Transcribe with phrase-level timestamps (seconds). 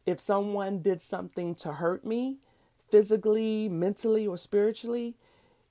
[0.08, 2.38] If someone did something to hurt me,
[2.90, 5.14] physically, mentally, or spiritually,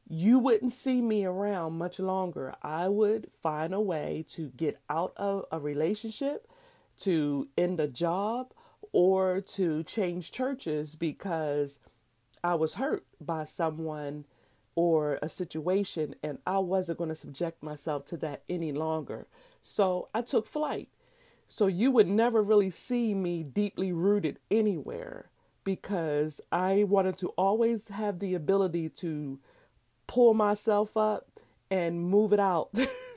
[0.08, 2.54] you wouldn't see me around much longer.
[2.62, 6.46] I would find a way to get out of a relationship,
[6.98, 8.52] to end a job,
[8.92, 11.80] or to change churches because
[12.42, 14.24] I was hurt by someone
[14.74, 19.26] or a situation and I wasn't going to subject myself to that any longer.
[19.62, 20.88] So I took flight.
[21.48, 25.30] So you would never really see me deeply rooted anywhere
[25.64, 29.38] because I wanted to always have the ability to
[30.06, 31.40] pull myself up
[31.70, 32.70] and move it out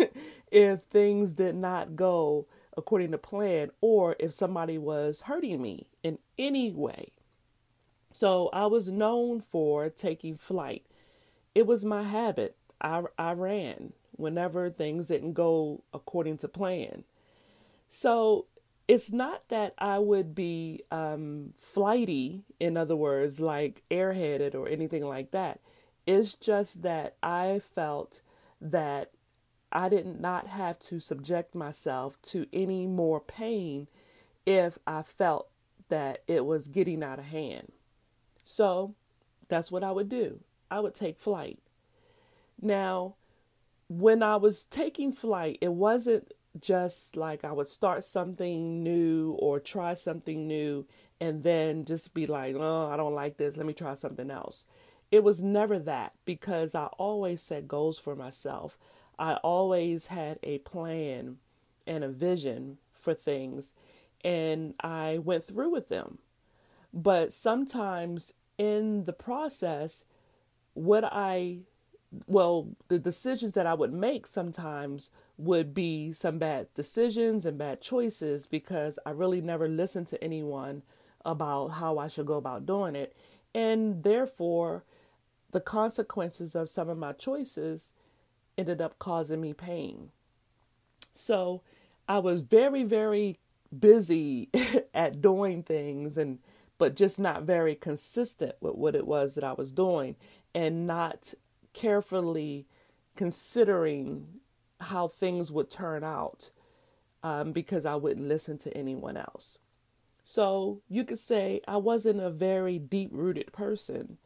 [0.51, 2.47] if things did not go
[2.79, 7.11] according to plan or if somebody was hurting me in any way.
[8.11, 10.85] So I was known for taking flight.
[11.53, 12.55] It was my habit.
[12.81, 17.03] I, I ran whenever things didn't go according to plan.
[17.87, 18.45] So
[18.87, 25.05] it's not that I would be um, flighty, in other words, like airheaded or anything
[25.05, 25.59] like that.
[26.07, 28.21] It's just that I felt
[28.61, 29.11] that
[29.71, 33.87] I did not have to subject myself to any more pain
[34.45, 35.49] if I felt
[35.89, 37.71] that it was getting out of hand.
[38.43, 38.95] So
[39.47, 40.39] that's what I would do.
[40.71, 41.59] I would take flight.
[42.61, 43.15] Now,
[43.87, 49.59] when I was taking flight, it wasn't just like I would start something new or
[49.59, 50.85] try something new
[51.21, 53.57] and then just be like, oh, I don't like this.
[53.57, 54.65] Let me try something else.
[55.11, 58.77] It was never that because I always set goals for myself.
[59.19, 61.37] I always had a plan
[61.85, 63.73] and a vision for things,
[64.23, 66.19] and I went through with them.
[66.93, 70.05] But sometimes in the process,
[70.73, 71.59] what I,
[72.27, 77.81] well, the decisions that I would make sometimes would be some bad decisions and bad
[77.81, 80.83] choices because I really never listened to anyone
[81.25, 83.15] about how I should go about doing it.
[83.53, 84.83] And therefore,
[85.51, 87.91] the consequences of some of my choices
[88.59, 90.09] ended up causing me pain.
[91.11, 91.61] So
[92.07, 93.37] I was very, very
[93.77, 94.49] busy
[94.93, 96.39] at doing things and
[96.77, 100.15] but just not very consistent with what it was that I was doing
[100.55, 101.33] and not
[101.73, 102.65] carefully
[103.17, 104.27] considering
[104.79, 106.51] how things would turn out
[107.21, 109.57] um, because I wouldn't listen to anyone else.
[110.23, 114.17] So you could say I wasn't a very deep rooted person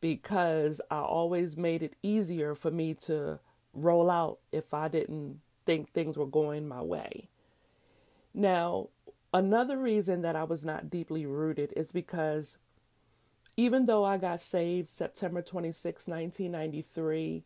[0.00, 3.38] because I always made it easier for me to
[3.76, 7.28] roll out if I didn't think things were going my way.
[8.32, 8.88] Now,
[9.32, 12.58] another reason that I was not deeply rooted is because
[13.56, 17.44] even though I got saved September 26, 1993,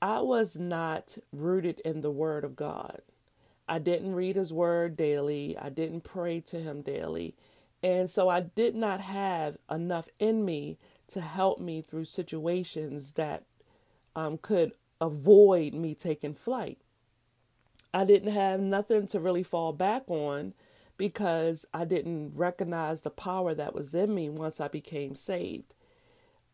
[0.00, 3.02] I was not rooted in the Word of God.
[3.68, 7.34] I didn't read His Word daily, I didn't pray to Him daily.
[7.82, 10.78] And so I did not have enough in me
[11.08, 13.44] to help me through situations that
[14.14, 14.72] um, could
[15.02, 16.78] avoid me taking flight.
[17.92, 20.54] I didn't have nothing to really fall back on
[20.96, 25.74] because I didn't recognize the power that was in me once I became saved.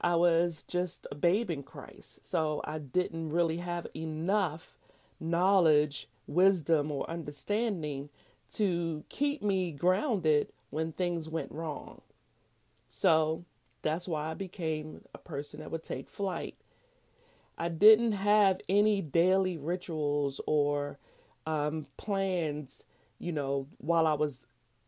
[0.01, 4.79] I was just a babe in Christ, so I didn't really have enough
[5.21, 8.09] knowledge, wisdom, or understanding
[8.55, 12.01] to keep me grounded when things went wrong.
[12.87, 13.45] So
[13.83, 16.57] that's why I became a person that would take flight.
[17.59, 20.99] I didn't have any daily rituals or
[21.47, 22.85] um, plans
[23.19, 24.47] you know, while I was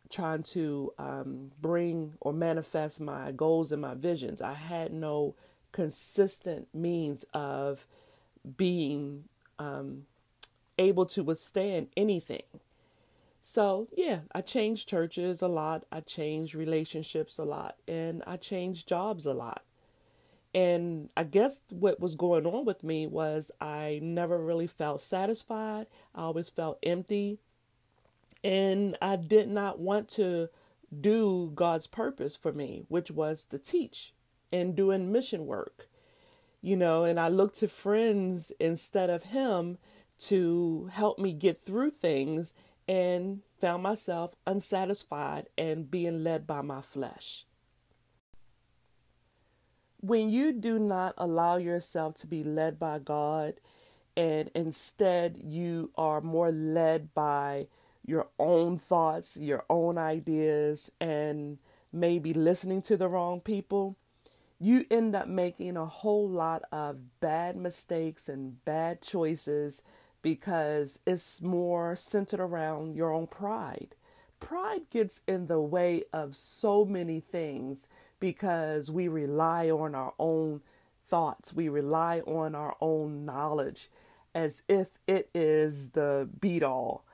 [0.09, 4.41] trying to um, bring or manifest my goals and my visions.
[4.41, 5.35] I had no
[5.73, 7.87] consistent means of
[8.57, 9.25] being
[9.59, 10.07] um,
[10.79, 12.43] able to withstand anything.
[13.43, 15.85] So, yeah, I changed churches a lot.
[15.91, 17.77] I changed relationships a lot.
[17.89, 19.63] And I changed jobs a lot.
[20.55, 25.87] And I guess what was going on with me was I never really felt satisfied.
[26.15, 27.39] I always felt empty.
[28.43, 30.49] And I did not want to
[30.99, 34.13] do God's purpose for me, which was to teach
[34.53, 35.89] and doing mission work.
[36.63, 39.79] You know, and I looked to friends instead of Him
[40.21, 42.53] to help me get through things
[42.89, 47.47] and found myself unsatisfied and being led by my flesh.
[50.01, 53.61] When you do not allow yourself to be led by God
[54.17, 57.67] and instead you are more led by
[58.07, 61.59] your own thoughts, your own ideas, and
[61.93, 63.97] maybe listening to the wrong people,
[64.59, 69.83] you end up making a whole lot of bad mistakes and bad choices
[70.23, 73.95] because it's more centered around your own pride.
[74.39, 77.89] Pride gets in the way of so many things
[78.21, 80.61] because we rely on our own
[81.05, 83.91] thoughts, we rely on our own knowledge
[84.35, 87.05] as if it is the beat all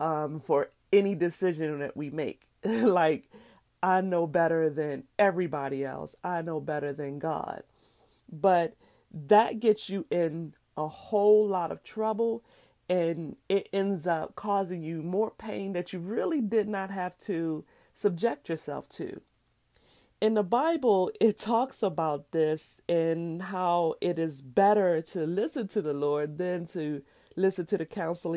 [0.00, 2.48] um, for any decision that we make.
[2.64, 3.30] like,
[3.82, 7.64] I know better than everybody else, I know better than God.
[8.30, 8.74] But
[9.12, 12.42] that gets you in a whole lot of trouble
[12.88, 17.64] and it ends up causing you more pain that you really did not have to
[17.94, 19.20] subject yourself to.
[20.22, 25.82] In the Bible, it talks about this and how it is better to listen to
[25.82, 27.02] the Lord than to
[27.34, 28.36] listen to the counsel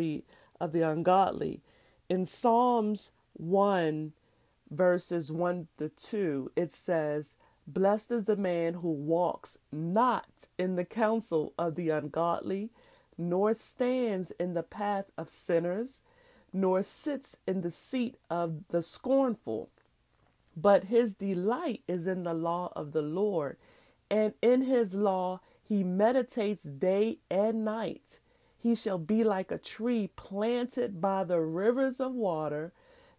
[0.60, 1.62] of the ungodly.
[2.10, 4.14] In Psalms 1,
[4.72, 7.36] verses 1 to 2, it says,
[7.68, 12.72] Blessed is the man who walks not in the counsel of the ungodly,
[13.16, 16.02] nor stands in the path of sinners,
[16.52, 19.70] nor sits in the seat of the scornful.
[20.56, 23.57] But his delight is in the law of the Lord,
[24.10, 28.19] and in his law he meditates day and night.
[28.57, 32.72] He shall be like a tree planted by the rivers of water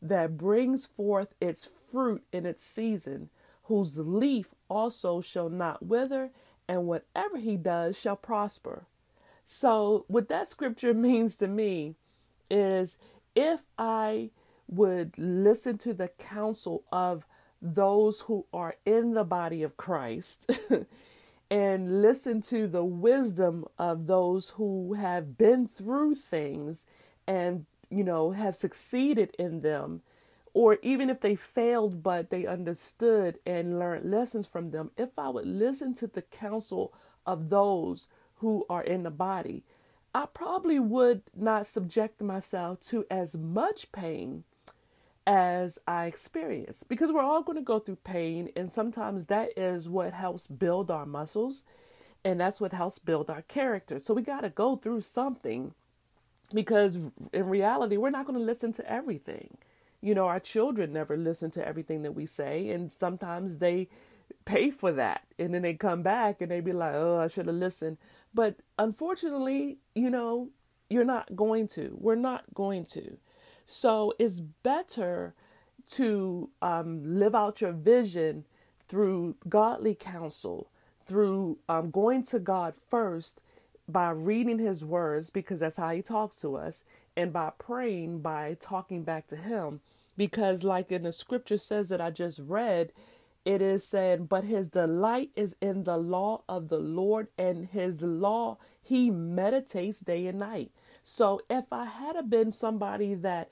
[0.02, 3.30] that brings forth its fruit in its season,
[3.64, 6.30] whose leaf also shall not wither,
[6.68, 8.86] and whatever he does shall prosper.
[9.44, 11.94] So, what that scripture means to me
[12.50, 12.98] is
[13.34, 14.30] if I
[14.68, 17.24] would listen to the counsel of
[17.62, 20.50] those who are in the body of Christ
[21.50, 26.86] and listen to the wisdom of those who have been through things
[27.26, 30.02] and you know have succeeded in them
[30.52, 34.90] or even if they failed but they understood and learned lessons from them.
[34.96, 36.92] If i would listen to the counsel
[37.24, 39.64] of those who are in the body
[40.14, 44.44] i probably would not subject myself to as much pain
[45.26, 49.88] as I experience because we're all going to go through pain, and sometimes that is
[49.88, 51.64] what helps build our muscles
[52.24, 53.98] and that's what helps build our character.
[54.00, 55.74] So we got to go through something
[56.52, 56.98] because
[57.32, 59.58] in reality, we're not going to listen to everything.
[60.00, 63.88] You know, our children never listen to everything that we say, and sometimes they
[64.44, 67.46] pay for that and then they come back and they be like, oh, I should
[67.46, 67.98] have listened.
[68.34, 70.50] But unfortunately, you know,
[70.90, 71.96] you're not going to.
[72.00, 73.18] We're not going to.
[73.66, 75.34] So it's better
[75.88, 78.44] to um, live out your vision
[78.88, 80.70] through godly counsel,
[81.04, 83.42] through um, going to God first
[83.88, 86.84] by reading His words, because that's how He talks to us,
[87.16, 89.80] and by praying, by talking back to Him.
[90.16, 92.92] Because, like in the scripture says that I just read,
[93.44, 98.02] it is said, But His delight is in the law of the Lord, and His
[98.02, 100.70] law He meditates day and night.
[101.08, 103.48] So if I had been somebody that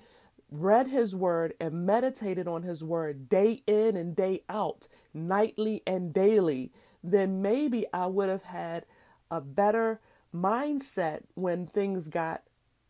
[0.51, 6.13] read his word and meditated on his word day in and day out, nightly and
[6.13, 6.73] daily,
[7.05, 8.87] then maybe I would have had
[9.31, 10.01] a better
[10.35, 12.43] mindset when things got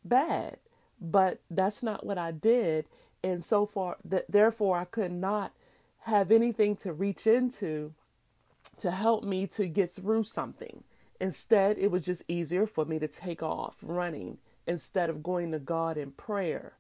[0.03, 0.57] bad.
[0.99, 2.87] But that's not what I did.
[3.23, 5.53] And so far, th- therefore, I could not
[6.05, 7.93] have anything to reach into
[8.79, 10.85] to help me to get through something.
[11.21, 15.59] Instead, it was just easier for me to take off running instead of going to
[15.59, 16.75] God in prayer.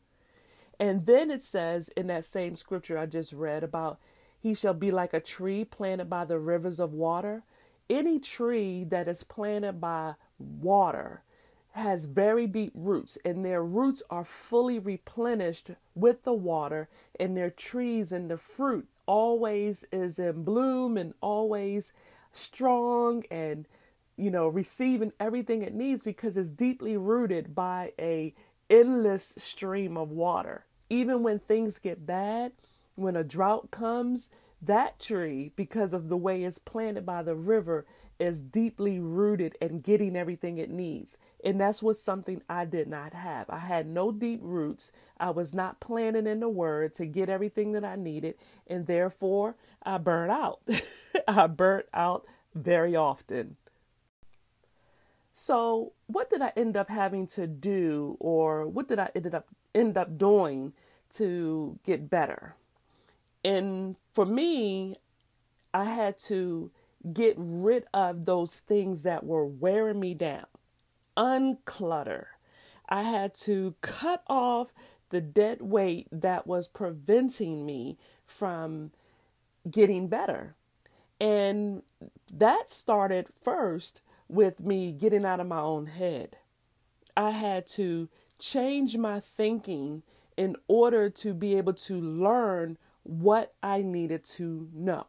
[0.79, 3.99] And then it says in that same scripture I just read about
[4.41, 7.45] he shall be like a tree planted by the rivers of water.
[7.89, 11.23] Any tree that is planted by water
[11.73, 16.89] has very deep roots and their roots are fully replenished with the water
[17.19, 21.93] and their trees and the fruit always is in bloom and always
[22.31, 23.67] strong and
[24.17, 28.35] you know receiving everything it needs because it's deeply rooted by a
[28.71, 32.53] endless stream of water even when things get bad
[32.97, 34.31] when a drought comes
[34.63, 37.85] that tree because of the way it's planted by the river
[38.19, 41.19] is deeply rooted and getting everything it needs.
[41.45, 43.51] And that's what something I did not have.
[43.51, 44.93] I had no deep roots.
[45.19, 48.37] I was not planted in the word to get everything that I needed.
[48.67, 50.61] And therefore, I burnt out.
[51.29, 53.57] I burnt out very often.
[55.37, 59.49] So, what did I end up having to do, or what did I ended up
[59.75, 60.75] end up doing
[61.15, 62.55] to get better?
[63.45, 64.95] And for me,
[65.75, 66.71] I had to
[67.13, 70.47] get rid of those things that were wearing me down,
[71.17, 72.27] unclutter.
[72.89, 74.73] I had to cut off
[75.11, 78.93] the dead weight that was preventing me from
[79.69, 80.55] getting better.
[81.21, 81.83] And
[82.33, 86.37] that started first with me getting out of my own head.
[87.17, 90.03] I had to change my thinking
[90.37, 95.07] in order to be able to learn what I needed to know.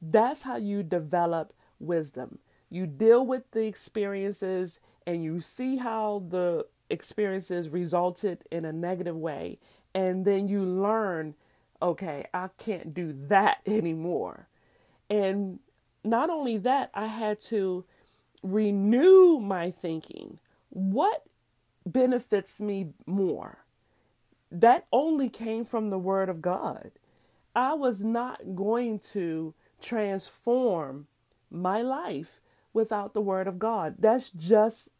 [0.00, 2.38] That's how you develop wisdom.
[2.68, 9.16] You deal with the experiences and you see how the experiences resulted in a negative
[9.16, 9.58] way.
[9.94, 11.34] And then you learn,
[11.80, 14.48] okay, I can't do that anymore.
[15.08, 15.60] And
[16.04, 17.84] not only that, I had to
[18.42, 20.38] renew my thinking.
[20.70, 21.24] What
[21.86, 23.58] benefits me more?
[24.50, 26.92] That only came from the Word of God.
[27.54, 31.06] I was not going to transform
[31.50, 32.40] my life
[32.72, 33.96] without the Word of God.
[33.98, 34.90] That's just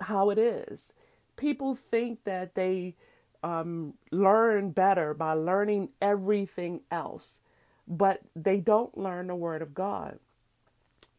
[0.00, 0.94] how it is.
[1.36, 2.96] People think that they
[3.42, 7.40] um, learn better by learning everything else,
[7.86, 10.18] but they don't learn the Word of God.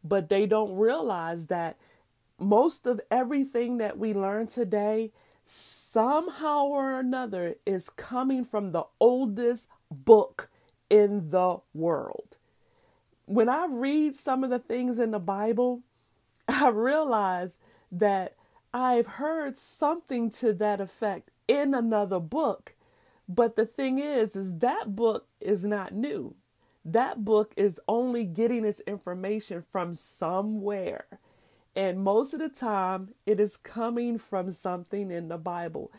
[0.04, 1.76] But they don't realize that
[2.38, 5.12] most of everything that we learn today,
[5.44, 10.50] somehow or another, is coming from the oldest book
[10.90, 12.36] in the world
[13.26, 15.82] when I read some of the things in the Bible,
[16.48, 17.58] I realize
[17.90, 18.34] that
[18.74, 22.74] I've heard something to that effect in another book.
[23.28, 26.34] But the thing is, is that book is not new.
[26.84, 31.06] That book is only getting its information from somewhere.
[31.76, 35.92] And most of the time, it is coming from something in the Bible.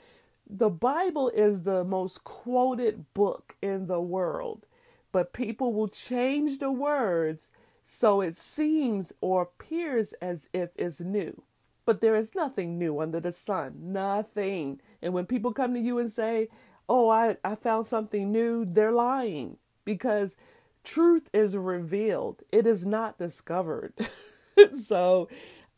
[0.47, 4.65] The Bible is the most quoted book in the world
[5.13, 11.43] but people will change the words so it seems or appears as if it's new.
[11.85, 14.81] But there is nothing new under the sun, nothing.
[15.01, 16.49] And when people come to you and say,
[16.89, 20.35] Oh, I, I found something new, they're lying because
[20.83, 23.93] truth is revealed, it is not discovered.
[24.73, 25.29] so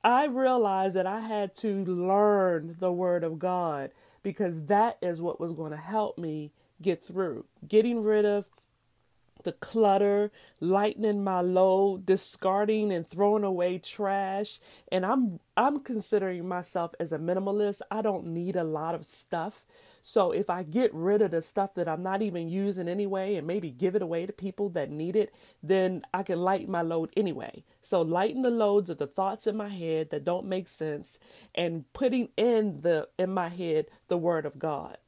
[0.03, 3.91] I realized that I had to learn the Word of God
[4.23, 7.45] because that is what was going to help me get through.
[7.67, 8.45] Getting rid of
[9.43, 14.59] the clutter, lightening my load, discarding and throwing away trash.
[14.91, 17.81] And I'm I'm considering myself as a minimalist.
[17.89, 19.63] I don't need a lot of stuff.
[20.07, 23.47] So if I get rid of the stuff that I'm not even using anyway and
[23.47, 25.33] maybe give it away to people that need it,
[25.63, 27.63] then I can lighten my load anyway.
[27.81, 31.17] So lighten the loads of the thoughts in my head that don't make sense
[31.55, 34.99] and putting in the in my head the word of God.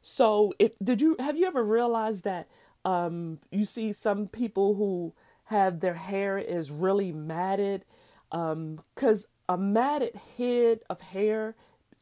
[0.00, 2.48] So if did you have you ever realized that
[2.86, 5.12] um, you see some people who
[5.44, 7.84] have their hair is really matted
[8.30, 11.54] because um, a matted head of hair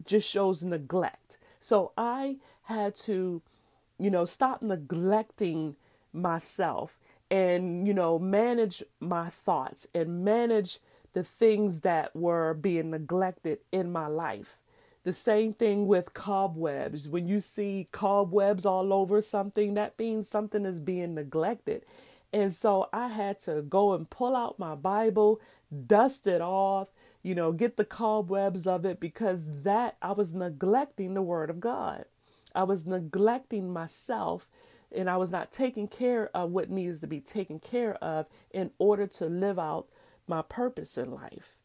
[0.05, 1.39] just shows neglect.
[1.61, 3.43] So I had to,
[3.99, 5.77] you know, stop neglecting
[6.13, 6.99] myself
[7.31, 10.81] and, you know, manage my thoughts and manage
[11.13, 14.59] the things that were being neglected in my life.
[15.03, 17.09] The same thing with cobwebs.
[17.09, 21.85] When you see cobwebs all over something, that means something is being neglected.
[22.33, 25.41] And so I had to go and pull out my Bible,
[25.87, 26.89] dust it off,
[27.23, 31.61] you know, get the cobwebs of it because that I was neglecting the Word of
[31.61, 32.05] God.
[32.55, 34.49] I was neglecting myself
[34.95, 38.73] and I was not taking care of what needs to be taken care of in
[38.79, 39.87] order to live out
[40.27, 41.57] my purpose in life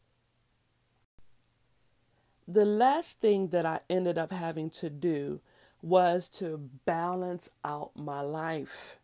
[2.48, 5.40] the last thing that I ended up having to do
[5.82, 8.98] was to balance out my life.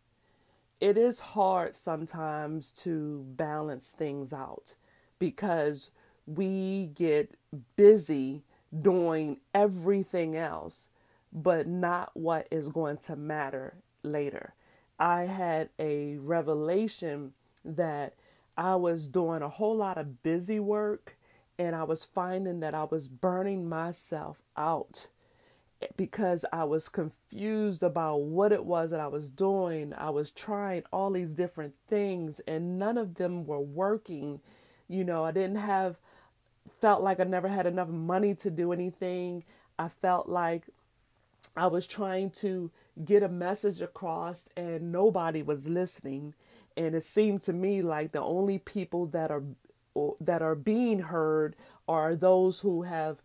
[0.79, 4.75] It is hard sometimes to balance things out
[5.19, 5.91] because
[6.25, 7.35] we get
[7.75, 8.43] busy
[8.81, 10.89] doing everything else,
[11.31, 14.53] but not what is going to matter later.
[14.99, 17.33] I had a revelation
[17.65, 18.13] that
[18.57, 21.17] I was doing a whole lot of busy work
[21.57, 25.07] and I was finding that I was burning myself out
[25.97, 29.93] because I was confused about what it was that I was doing.
[29.97, 34.39] I was trying all these different things and none of them were working.
[34.87, 35.97] You know, I didn't have,
[36.79, 39.43] felt like I never had enough money to do anything.
[39.77, 40.63] I felt like
[41.55, 42.71] I was trying to
[43.03, 46.33] get a message across and nobody was listening.
[46.75, 49.43] And it seemed to me like the only people that are
[50.19, 51.55] that are being heard
[51.87, 53.17] are those who have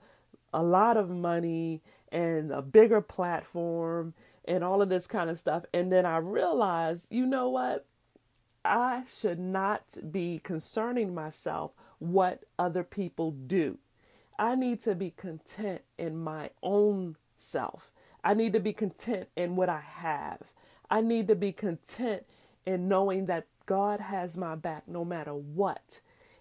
[0.53, 1.81] a lot of money
[2.13, 4.13] and a bigger platform
[4.47, 5.65] and all of this kind of stuff.
[5.73, 7.85] And then I realized, you know what?
[8.69, 13.79] I should not be concerning myself what other people do.
[14.39, 17.91] I need to be content in my own self.
[18.23, 20.43] I need to be content in what I have.
[20.91, 22.25] I need to be content
[22.67, 26.01] in knowing that God has my back no matter what.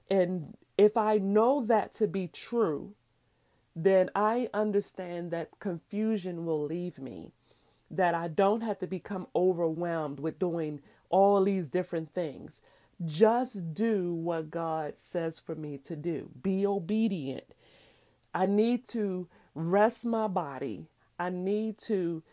[0.09, 2.93] And if I know that to be true,
[3.75, 7.31] then I understand that confusion will leave me,
[7.91, 12.61] that I don't have to become overwhelmed with doing all these different things.
[13.05, 16.29] Just do what God says for me to do.
[16.41, 17.43] Be obedient.
[18.33, 20.87] I need to rest my body.
[21.19, 22.23] I need to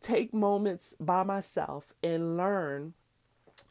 [0.00, 2.94] take moments by myself and learn.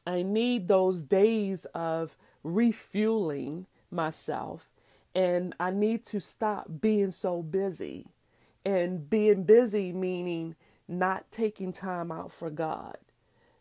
[0.06, 4.72] I need those days of refueling myself
[5.16, 8.08] and I need to stop being so busy.
[8.66, 10.56] And being busy meaning
[10.88, 12.98] not taking time out for God.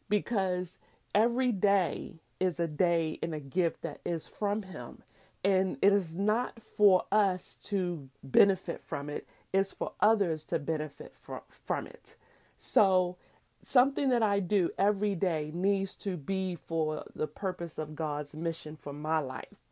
[0.09, 0.79] Because
[1.14, 5.02] every day is a day and a gift that is from Him.
[5.45, 11.14] And it is not for us to benefit from it, it's for others to benefit
[11.16, 12.16] from, from it.
[12.57, 13.16] So,
[13.61, 18.77] something that I do every day needs to be for the purpose of God's mission
[18.77, 19.62] for my life,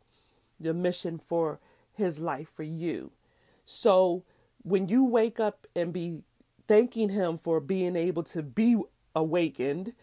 [0.59, 1.59] the mission for
[1.93, 3.11] his life for you.
[3.65, 4.23] So
[4.63, 6.21] when you wake up and be
[6.67, 8.77] thanking him for being able to be
[9.15, 9.93] awakened,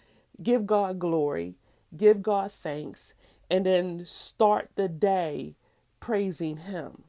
[0.42, 1.56] give God glory,
[1.96, 3.14] give God thanks,
[3.50, 5.54] and then start the day
[6.00, 7.04] praising him.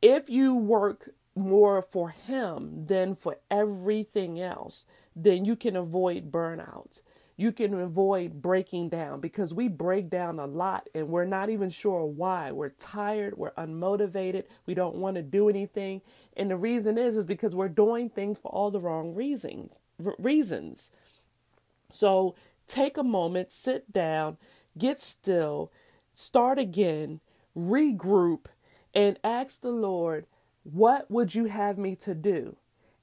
[0.00, 7.02] If you work more for him than for everything else, then you can avoid burnout
[7.38, 11.70] you can avoid breaking down because we break down a lot and we're not even
[11.70, 12.50] sure why.
[12.50, 16.02] We're tired, we're unmotivated, we don't want to do anything.
[16.36, 19.70] And the reason is is because we're doing things for all the wrong reasons.
[20.18, 20.90] reasons.
[21.90, 22.34] So
[22.66, 24.36] take a moment, sit down,
[24.76, 25.72] get still,
[26.12, 27.20] start again,
[27.56, 28.46] regroup
[28.94, 30.26] and ask the Lord,
[30.64, 32.56] what would you have me to do?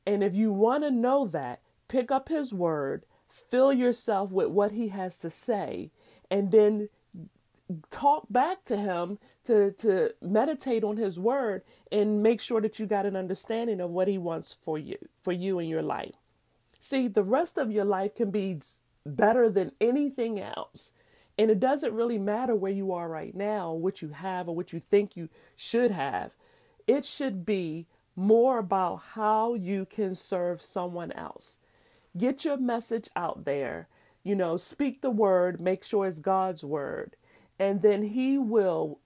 [0.06, 4.72] And if you want to know that, pick up his word fill yourself with what
[4.72, 5.92] he has to say
[6.32, 6.90] and then
[7.92, 12.86] talk back to him to to meditate on his word and make sure that you
[12.86, 16.16] got an understanding of what he wants for you for you in your life
[16.80, 18.60] see the rest of your life can be
[19.06, 20.92] better than anything else
[21.38, 24.74] and it doesn't really matter where you are right now what you have or what
[24.74, 26.32] you think you should have
[26.88, 31.60] it should be more about how you can serve someone else
[32.18, 33.90] Get your message out there.
[34.24, 37.18] You know, speak the word, make sure it's God's word.
[37.60, 39.00] And then He will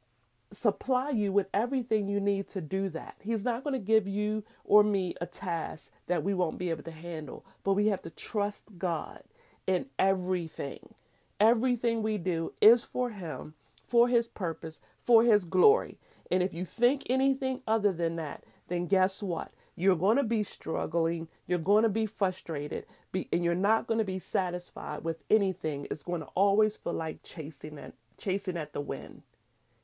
[0.52, 3.16] supply you with everything you need to do that.
[3.22, 6.84] He's not going to give you or me a task that we won't be able
[6.84, 9.24] to handle, but we have to trust God
[9.68, 10.94] in everything.
[11.40, 13.54] Everything we do is for Him,
[13.86, 15.98] for His purpose, for His glory.
[16.32, 19.52] And if you think anything other than that, then guess what?
[19.76, 21.28] You're going to be struggling.
[21.48, 22.86] You're going to be frustrated.
[23.12, 25.88] Be, and you're not going to be satisfied with anything.
[25.90, 29.22] It's going to always feel like chasing at, chasing at the wind.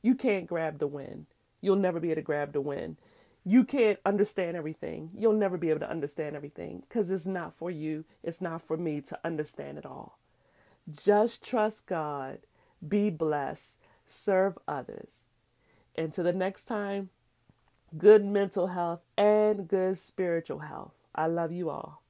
[0.05, 1.25] You can't grab the win.
[1.61, 2.97] You'll never be able to grab the win.
[3.43, 5.09] You can't understand everything.
[5.17, 8.05] You'll never be able to understand everything because it's not for you.
[8.21, 10.19] It's not for me to understand it all.
[10.91, 12.37] Just trust God,
[12.87, 15.25] be blessed, serve others.
[15.95, 17.09] And to the next time,
[17.97, 20.93] good mental health, and good spiritual health.
[21.15, 22.03] I love you all.